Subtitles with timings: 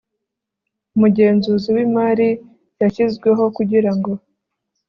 [0.95, 2.29] umugenzuzi w imari
[2.81, 4.11] yashyizeho kugira ngo